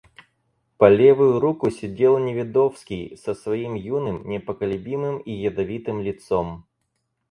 По 0.79 0.89
левую 0.89 1.39
руку 1.39 1.69
сидел 1.69 2.17
Неведовский 2.17 3.15
со 3.17 3.35
своим 3.35 3.75
юным, 3.75 4.27
непоколебимым 4.27 5.19
и 5.19 5.31
ядовитым 5.31 6.01
лицом. 6.01 6.65